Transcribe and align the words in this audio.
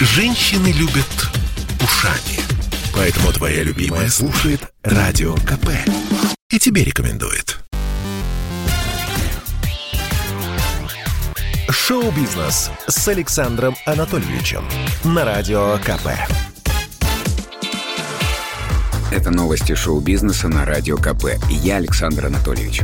Женщины 0.00 0.72
любят 0.72 1.06
ушами. 1.82 2.38
Поэтому 2.94 3.32
твоя 3.32 3.62
любимая 3.62 4.10
слушает 4.10 4.60
Радио 4.82 5.34
КП. 5.36 5.70
И 6.50 6.58
тебе 6.58 6.84
рекомендует. 6.84 7.56
Шоу-бизнес 11.70 12.70
с 12.86 13.08
Александром 13.08 13.74
Анатольевичем 13.86 14.68
на 15.02 15.24
Радио 15.24 15.78
КП. 15.78 16.08
Это 19.10 19.30
новости 19.30 19.74
шоу-бизнеса 19.74 20.48
на 20.48 20.66
Радио 20.66 20.98
КП. 20.98 21.38
Я 21.48 21.76
Александр 21.76 22.26
Анатольевич. 22.26 22.82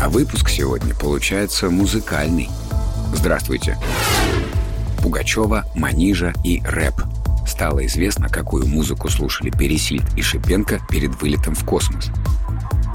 А 0.00 0.08
выпуск 0.08 0.48
сегодня 0.48 0.94
получается 0.94 1.70
музыкальный. 1.70 2.48
Здравствуйте. 3.14 3.76
Пугачева, 5.02 5.66
Манижа 5.74 6.32
и 6.44 6.62
рэп. 6.64 6.94
Стало 7.46 7.84
известно, 7.86 8.28
какую 8.28 8.66
музыку 8.66 9.08
слушали 9.08 9.50
Пересильд 9.50 10.04
и 10.16 10.22
Шипенко 10.22 10.80
перед 10.88 11.20
вылетом 11.20 11.54
в 11.54 11.64
космос. 11.64 12.10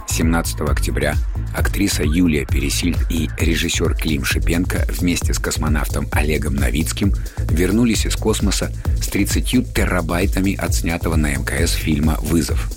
17 0.09 0.61
октября 0.61 1.15
актриса 1.55 2.03
Юлия 2.03 2.45
Пересильд 2.45 2.97
и 3.11 3.29
режиссер 3.37 3.93
Клим 3.95 4.23
Шипенко 4.23 4.87
вместе 4.89 5.33
с 5.33 5.39
космонавтом 5.39 6.07
Олегом 6.11 6.55
Новицким 6.55 7.13
вернулись 7.49 8.05
из 8.05 8.15
космоса 8.15 8.71
с 9.01 9.07
30 9.09 9.73
терабайтами 9.73 10.55
отснятого 10.55 11.17
на 11.17 11.35
МКС 11.35 11.73
фильма 11.73 12.17
«Вызов». 12.21 12.71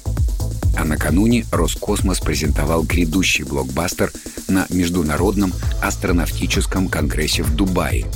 А 0.76 0.84
накануне 0.84 1.44
Роскосмос 1.50 2.20
презентовал 2.20 2.82
грядущий 2.82 3.44
блокбастер 3.44 4.12
на 4.48 4.66
Международном 4.70 5.52
астронавтическом 5.82 6.88
конгрессе 6.88 7.42
в 7.42 7.54
Дубае. 7.54 8.06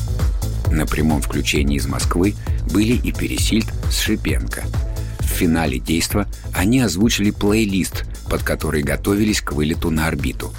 На 0.74 0.86
прямом 0.86 1.22
включении 1.22 1.76
из 1.76 1.86
Москвы 1.86 2.34
были 2.72 2.94
и 2.94 3.12
Пересильд 3.12 3.66
с 3.90 4.00
Шипенко. 4.00 4.64
В 5.20 5.24
финале 5.24 5.78
действа 5.78 6.26
они 6.52 6.80
озвучили 6.80 7.30
плейлист, 7.30 8.04
под 8.28 8.42
который 8.42 8.82
готовились 8.82 9.40
к 9.40 9.52
вылету 9.52 9.90
на 9.90 10.08
орбиту. 10.08 10.52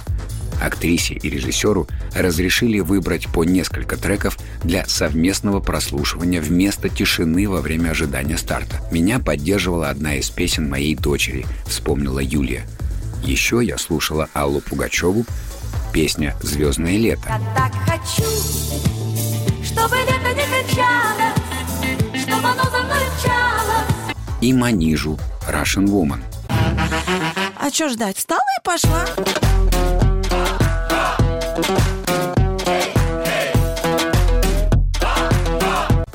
Актрисе 0.58 1.12
и 1.12 1.28
режиссеру 1.28 1.86
разрешили 2.14 2.80
выбрать 2.80 3.26
по 3.26 3.44
несколько 3.44 3.98
треков 3.98 4.38
для 4.64 4.86
совместного 4.86 5.60
прослушивания 5.60 6.40
вместо 6.40 6.88
тишины 6.88 7.46
во 7.46 7.60
время 7.60 7.90
ожидания 7.90 8.38
старта. 8.38 8.80
Меня 8.90 9.18
поддерживала 9.18 9.90
одна 9.90 10.14
из 10.14 10.30
песен 10.30 10.66
моей 10.66 10.94
дочери, 10.94 11.44
вспомнила 11.66 12.20
Юлия. 12.20 12.62
Еще 13.22 13.60
я 13.62 13.76
слушала 13.76 14.30
Аллу 14.32 14.62
Пугачеву, 14.62 15.26
песня 15.92 16.34
«Звездное 16.40 16.96
лето». 16.96 17.28
Я 17.28 17.40
так 17.54 17.72
хочу, 17.84 18.24
И 24.46 24.52
Манижу 24.52 25.18
«Russian 25.48 25.86
Woman». 25.86 26.20
А 27.58 27.68
чё 27.68 27.88
ждать? 27.88 28.16
Встала 28.16 28.38
и 28.60 28.62
пошла. 28.62 29.04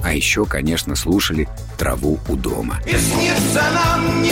А 0.02 0.14
еще, 0.14 0.46
конечно, 0.46 0.96
слушали 0.96 1.50
«Траву 1.78 2.20
у 2.30 2.38
дома». 2.38 2.80
И 2.86 2.96
снится 2.96 3.64
нам 3.74 4.24
не 4.24 4.31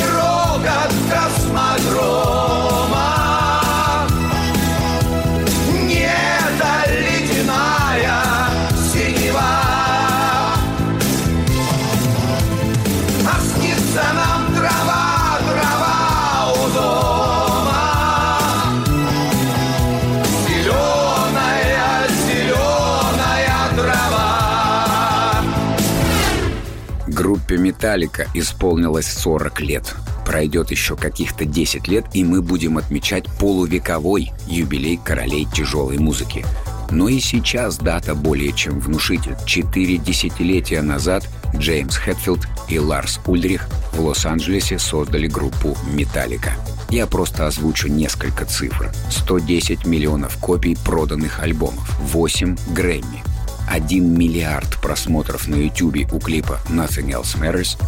«Металлика» 27.70 28.26
исполнилось 28.34 29.06
40 29.06 29.60
лет. 29.62 29.96
Пройдет 30.26 30.72
еще 30.72 30.96
каких-то 30.96 31.46
10 31.46 31.88
лет, 31.88 32.06
и 32.14 32.24
мы 32.24 32.42
будем 32.42 32.80
отмечать 32.80 33.26
полувековой 33.40 34.32
юбилей 34.48 34.98
королей 34.98 35.48
тяжелой 35.54 36.00
музыки. 36.00 36.44
Но 36.90 37.08
и 37.10 37.20
сейчас 37.20 37.78
дата 37.78 38.16
более 38.16 38.54
чем 38.54 38.80
внушитель. 38.80 39.36
Четыре 39.46 39.98
десятилетия 39.98 40.82
назад 40.82 41.30
Джеймс 41.56 41.96
Хэтфилд 41.98 42.48
и 42.70 42.80
Ларс 42.80 43.20
Ульдрих 43.28 43.68
в 43.94 44.00
Лос-Анджелесе 44.00 44.80
создали 44.80 45.28
группу 45.28 45.78
«Металлика». 45.94 46.54
Я 46.90 47.06
просто 47.06 47.46
озвучу 47.46 47.88
несколько 47.88 48.46
цифр. 48.46 48.92
110 49.12 49.86
миллионов 49.86 50.38
копий 50.38 50.76
проданных 50.76 51.40
альбомов, 51.40 52.00
8 52.00 52.58
Грэмми, 52.74 53.22
1 53.70 54.18
миллиард 54.18 54.82
просмотров 54.82 55.48
на 55.48 55.56
YouTube 55.56 56.12
у 56.12 56.20
клипа 56.20 56.60
Nothing 56.70 57.12
Else 57.12 57.40
Matters, 57.40 57.82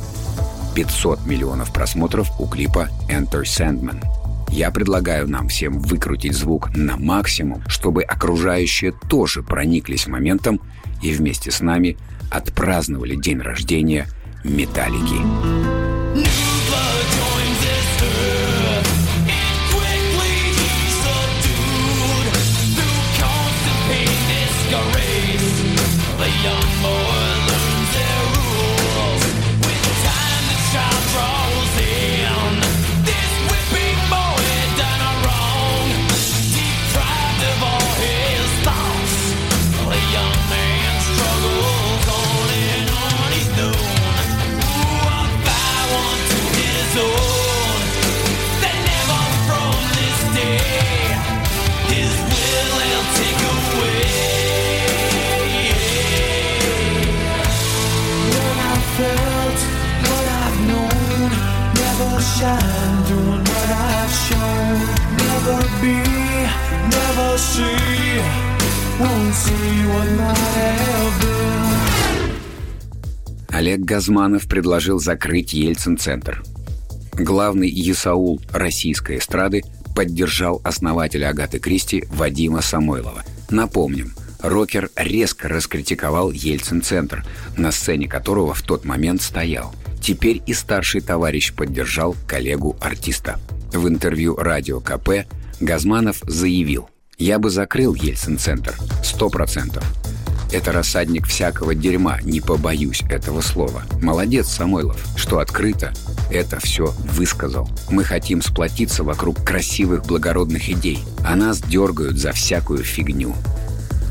500 0.75 1.25
миллионов 1.25 1.73
просмотров 1.73 2.29
у 2.39 2.47
клипа 2.47 2.89
Enter 3.09 3.43
Sandman. 3.43 4.03
Я 4.49 4.69
предлагаю 4.69 5.27
нам 5.27 5.47
всем 5.47 5.79
выкрутить 5.79 6.33
звук 6.33 6.75
на 6.75 6.97
максимум, 6.97 7.63
чтобы 7.67 8.03
окружающие 8.03 8.91
тоже 9.09 9.43
прониклись 9.43 10.07
моментом 10.07 10.61
и 11.01 11.13
вместе 11.13 11.51
с 11.51 11.61
нами 11.61 11.97
отпраздновали 12.29 13.15
день 13.15 13.39
рождения 13.39 14.07
Металлики. 14.43 15.21
When 16.13 16.40
shine 62.41 62.99
doing 63.07 63.43
what 63.51 63.69
I've 63.69 64.13
shown. 64.25 64.77
Never 65.23 65.59
be, 65.81 65.97
never 66.97 67.31
see, 67.37 68.17
won't 68.99 69.33
see 69.43 69.85
what 69.91 70.07
might 70.19 70.55
have 70.61 71.15
been. 71.21 71.61
Олег 73.53 73.81
Газманов 73.81 74.47
предложил 74.47 74.99
закрыть 74.99 75.53
Ельцин-центр. 75.53 76.41
Главный 77.13 77.69
Есаул 77.69 78.41
российской 78.51 79.19
эстрады 79.19 79.61
поддержал 79.95 80.61
основателя 80.63 81.29
Агаты 81.29 81.59
Кристи 81.59 82.05
Вадима 82.09 82.61
Самойлова. 82.61 83.23
Напомним, 83.51 84.13
рокер 84.41 84.89
резко 84.95 85.47
раскритиковал 85.47 86.31
Ельцин-центр, 86.31 87.23
на 87.55 87.71
сцене 87.71 88.07
которого 88.07 88.55
в 88.55 88.63
тот 88.63 88.83
момент 88.85 89.21
стоял. 89.21 89.75
Теперь 90.01 90.41
и 90.45 90.53
старший 90.53 91.01
товарищ 91.01 91.53
поддержал 91.53 92.15
коллегу-артиста. 92.27 93.39
В 93.71 93.87
интервью 93.87 94.35
«Радио 94.35 94.79
КП» 94.79 95.27
Газманов 95.59 96.17
заявил 96.25 96.89
«Я 97.17 97.37
бы 97.37 97.49
закрыл 97.49 97.93
Ельцин-центр, 97.93 98.75
сто 99.03 99.29
процентов. 99.29 99.83
Это 100.51 100.73
рассадник 100.73 101.27
всякого 101.27 101.75
дерьма, 101.75 102.19
не 102.23 102.41
побоюсь 102.41 103.03
этого 103.09 103.41
слова. 103.41 103.83
Молодец, 104.01 104.47
Самойлов, 104.47 105.01
что 105.15 105.39
открыто 105.39 105.93
это 106.31 106.59
все 106.59 106.93
высказал. 107.11 107.69
Мы 107.89 108.03
хотим 108.03 108.41
сплотиться 108.41 109.03
вокруг 109.03 109.43
красивых 109.43 110.05
благородных 110.05 110.69
идей, 110.69 110.99
а 111.25 111.35
нас 111.35 111.61
дергают 111.61 112.17
за 112.17 112.31
всякую 112.31 112.83
фигню. 112.83 113.35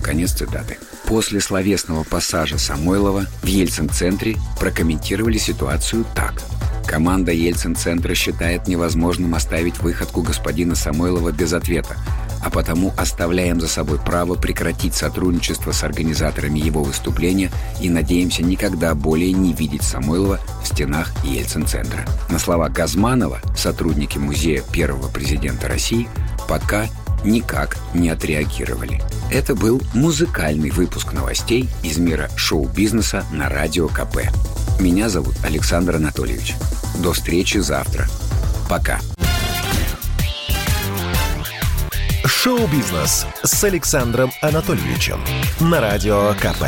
Конец 0.02 0.32
цитаты. 0.32 0.78
После 1.06 1.40
словесного 1.40 2.04
пассажа 2.04 2.58
Самойлова 2.58 3.26
в 3.42 3.46
Ельцин-центре 3.46 4.36
прокомментировали 4.58 5.38
ситуацию 5.38 6.04
так. 6.14 6.34
Команда 6.86 7.30
Ельцин-центра 7.32 8.14
считает 8.14 8.66
невозможным 8.66 9.34
оставить 9.34 9.78
выходку 9.78 10.22
господина 10.22 10.74
Самойлова 10.74 11.30
без 11.30 11.52
ответа. 11.52 11.96
а 12.42 12.50
потому 12.50 12.92
оставляем 12.96 13.60
за 13.60 13.68
собой 13.68 13.98
право 13.98 14.34
прекратить 14.34 14.94
сотрудничество 14.94 15.72
с 15.72 15.84
организаторами 15.84 16.58
его 16.58 16.82
выступления 16.82 17.50
и 17.80 17.90
надеемся 17.90 18.42
никогда 18.42 18.94
более 18.94 19.32
не 19.32 19.52
видеть 19.52 19.82
Самойлова 19.82 20.40
в 20.62 20.66
стенах 20.66 21.12
Ельцин-центра. 21.24 22.06
На 22.28 22.38
слова 22.38 22.68
Газманова 22.68 23.40
сотрудники 23.56 24.18
музея 24.18 24.62
первого 24.72 25.08
президента 25.08 25.68
России 25.68 26.08
пока 26.48 26.88
никак 27.24 27.76
не 27.94 28.08
отреагировали. 28.10 29.02
Это 29.30 29.54
был 29.54 29.80
музыкальный 29.94 30.70
выпуск 30.70 31.12
новостей 31.12 31.68
из 31.82 31.98
мира 31.98 32.28
шоу-бизнеса 32.36 33.24
на 33.32 33.48
Радио 33.48 33.88
КП. 33.88 34.28
Меня 34.80 35.08
зовут 35.08 35.34
Александр 35.44 35.96
Анатольевич. 35.96 36.54
До 37.02 37.12
встречи 37.12 37.58
завтра. 37.58 38.06
Пока. 38.68 38.98
Шоу-бизнес 42.24 43.26
с 43.42 43.64
Александром 43.64 44.30
Анатольевичем 44.40 45.20
на 45.60 45.80
Радио 45.80 46.32
КП. 46.40 46.64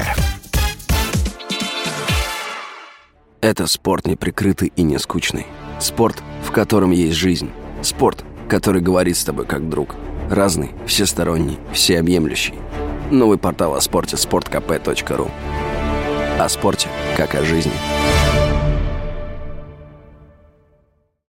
Это 3.40 3.66
спорт 3.66 4.06
неприкрытый 4.06 4.72
и 4.76 4.82
не 4.82 4.98
скучный. 4.98 5.46
Спорт, 5.80 6.22
в 6.44 6.52
котором 6.52 6.92
есть 6.92 7.16
жизнь. 7.16 7.50
Спорт, 7.82 8.24
который 8.48 8.80
говорит 8.80 9.16
с 9.16 9.24
тобой 9.24 9.46
как 9.46 9.68
друг. 9.68 9.96
Разный, 10.32 10.70
всесторонний, 10.86 11.58
всеобъемлющий. 11.74 12.54
Новый 13.10 13.36
портал 13.36 13.74
о 13.74 13.82
спорте– 13.82 14.16
sportkp.ru 14.16 15.30
О 16.38 16.48
спорте, 16.48 16.88
как 17.18 17.34
о 17.34 17.44
жизни. 17.44 17.70